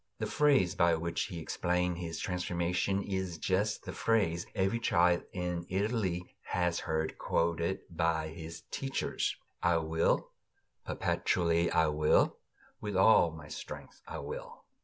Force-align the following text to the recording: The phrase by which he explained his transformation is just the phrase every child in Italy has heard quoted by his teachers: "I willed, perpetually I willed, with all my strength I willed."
The 0.17 0.25
phrase 0.25 0.73
by 0.73 0.95
which 0.95 1.25
he 1.25 1.39
explained 1.39 1.99
his 1.99 2.17
transformation 2.17 3.03
is 3.03 3.37
just 3.37 3.83
the 3.83 3.93
phrase 3.93 4.47
every 4.55 4.79
child 4.79 5.21
in 5.31 5.67
Italy 5.69 6.33
has 6.41 6.79
heard 6.79 7.19
quoted 7.19 7.81
by 7.87 8.29
his 8.29 8.63
teachers: 8.71 9.35
"I 9.61 9.77
willed, 9.77 10.23
perpetually 10.87 11.69
I 11.69 11.89
willed, 11.89 12.31
with 12.79 12.97
all 12.97 13.29
my 13.29 13.47
strength 13.47 14.01
I 14.07 14.17
willed." 14.17 14.61